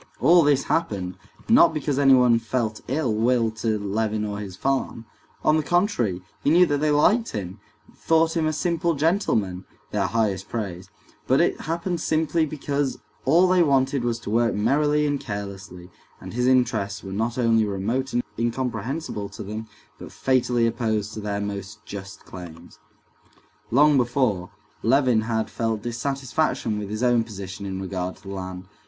[0.19, 1.15] All this happened,
[1.47, 5.05] not because anyone felt ill will to Levin or his farm;
[5.43, 7.59] on the contrary, he knew that they liked him,
[7.95, 10.89] thought him a simple gentleman (their highest praise);
[11.27, 16.33] but it happened simply because all they wanted was to work merrily and carelessly, and
[16.33, 19.67] his interests were not only remote and incomprehensible to them,
[19.99, 22.79] but fatally opposed to their most just claims.
[23.69, 24.49] Long before,
[24.81, 28.65] Levin had felt dissatisfaction with his own position in regard to the land.